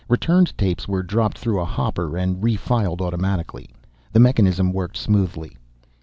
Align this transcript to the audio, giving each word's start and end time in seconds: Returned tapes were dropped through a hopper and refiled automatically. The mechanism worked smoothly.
Returned 0.09 0.57
tapes 0.57 0.87
were 0.87 1.03
dropped 1.03 1.37
through 1.37 1.59
a 1.59 1.65
hopper 1.65 2.17
and 2.17 2.41
refiled 2.43 3.01
automatically. 3.01 3.69
The 4.13 4.19
mechanism 4.19 4.73
worked 4.73 4.97
smoothly. 4.97 5.57